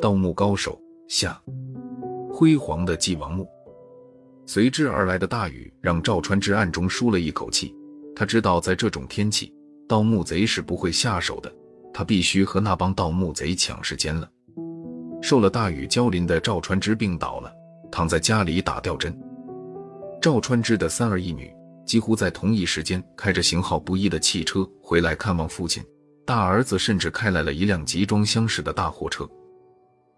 [0.00, 1.40] 盗墓高手下，
[2.30, 3.48] 辉煌的祭王墓。
[4.44, 7.74] 随之而来的大雨让赵川之暗中舒了一口气。
[8.14, 9.52] 他知道，在这种天气，
[9.88, 11.52] 盗墓贼是不会下手的。
[11.92, 14.28] 他必须和那帮盗墓贼抢时间了。
[15.22, 17.50] 受了大雨浇淋的赵川之病倒了，
[17.90, 19.18] 躺在家里打吊针。
[20.20, 21.50] 赵川之的三儿一女
[21.86, 25.82] 几乎在同一时间开着型号不一的汽车回来看望父亲。
[26.26, 29.24] 大儿子甚至开来了一辆集装箱式的大货车。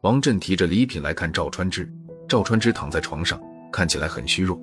[0.00, 1.88] 王振提着礼品来看赵川之。
[2.28, 3.40] 赵川之躺在床上，
[3.70, 4.60] 看起来很虚弱。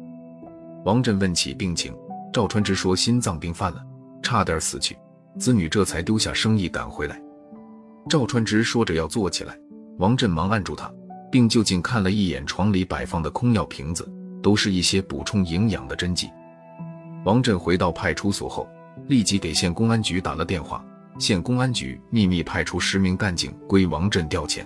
[0.83, 1.95] 王振问起病情，
[2.33, 3.81] 赵川之说心脏病犯了，
[4.21, 4.97] 差点死去。
[5.37, 7.21] 子女这才丢下生意赶回来。
[8.09, 9.57] 赵川之说着要坐起来，
[9.97, 10.91] 王振忙按住他，
[11.31, 14.05] 并就近看了一眼床里摆放的空药瓶子，
[14.43, 16.29] 都是一些补充营养的针剂。
[17.23, 18.67] 王振回到派出所后，
[19.07, 20.83] 立即给县公安局打了电话，
[21.19, 24.65] 县公安局秘密派出十名干警归王振调遣。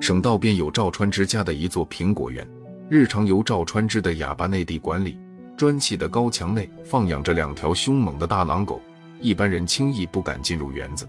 [0.00, 2.48] 省道边有赵川之家的一座苹果园，
[2.88, 5.18] 日常由赵川之的哑巴内地管理。
[5.56, 8.80] 砖砌的高墙内放养着两条凶猛的大狼狗。
[9.20, 11.06] 一般人轻易不敢进入园子。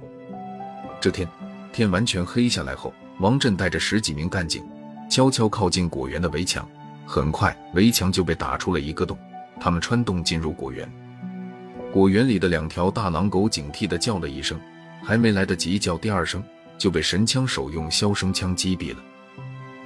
[0.99, 1.25] 这天
[1.71, 4.61] 天完全黑下来后，王振带着十几名干警
[5.09, 6.67] 悄悄靠近果园的围墙。
[7.05, 9.17] 很快，围墙就被打出了一个洞，
[9.61, 10.91] 他们穿洞进入果园。
[11.91, 14.57] 果园里的两条大狼狗警惕地叫了一声，
[15.03, 16.41] 还没来得及叫第二声，
[16.77, 19.03] 就被神枪手用消声枪击毙了。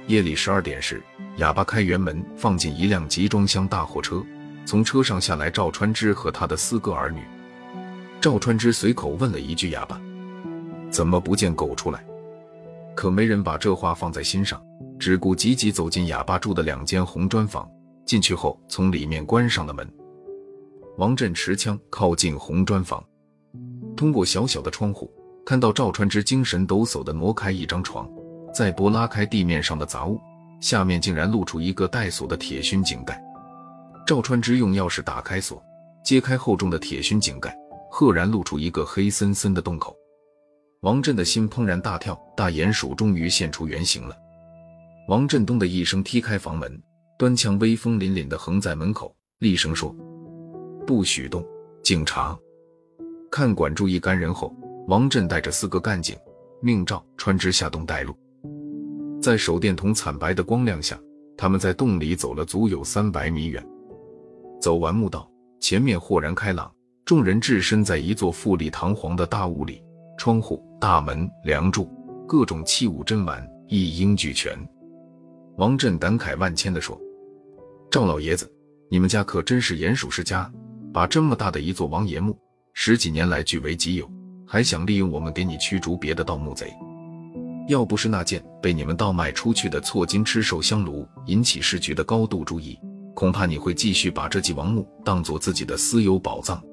[0.06, 1.02] 夜里十二点时，
[1.38, 4.22] 哑巴开园门，放进一辆集装箱大货车，
[4.64, 7.20] 从车上下来赵川之和他的四个儿女。
[8.20, 10.00] 赵川之随口问了一句：“哑巴，
[10.90, 12.04] 怎么不见狗出来？”
[12.94, 14.62] 可没人把这话放在心上，
[14.96, 17.68] 只顾急急走进哑巴住的两间红砖房。
[18.04, 19.84] 进去后，从里面关上了门。
[20.96, 23.04] 王振持枪靠近红砖房，
[23.94, 25.12] 通过小小的窗户，
[25.44, 28.08] 看到赵川之精神抖擞地挪开一张床，
[28.54, 30.18] 再拨拉开地面上的杂物，
[30.60, 33.22] 下面竟然露出一个带锁的铁熏井盖。
[34.06, 35.62] 赵川之用钥匙打开锁，
[36.02, 37.54] 揭开厚重的铁熏井盖。
[37.88, 39.96] 赫然露出一个黑森森的洞口，
[40.82, 44.14] 王振的心怦然大跳，大鼹鼠终于现出原形了。
[45.08, 46.78] 王振咚的一声踢开房门，
[47.18, 49.94] 端枪威风凛凛地横在门口，厉声说
[50.86, 51.44] ：“不许动！
[51.82, 52.38] 警察，
[53.30, 54.54] 看管住一干人后，
[54.86, 56.16] 王振带着四个干警，
[56.62, 58.14] 命赵川之下洞带路。
[59.20, 60.98] 在手电筒惨白的光亮下，
[61.36, 63.64] 他们在洞里走了足有三百米远。
[64.60, 65.28] 走完墓道，
[65.60, 66.72] 前面豁然开朗。
[67.04, 69.80] 众人置身在一座富丽堂皇的大屋里，
[70.18, 71.88] 窗户、大门、梁柱，
[72.26, 74.58] 各种器物珍玩一应俱全。
[75.56, 77.00] 王振感慨万千地说
[77.92, 78.52] ：“赵老爷子，
[78.90, 80.52] 你们家可真是鼹鼠世家，
[80.96, 82.34] 把这么大的一座王爷墓，
[82.72, 84.10] 十几年来据为己有，
[84.46, 86.72] 还想利用我们给你驱逐别的盗墓贼。
[87.68, 92.78] 要不是那件被你们盗卖出去的错金吃寿香炉引起市局的高度注意，
[93.14, 96.64] 恐怕你会继续把这记王墓当做自己的私有宝藏。”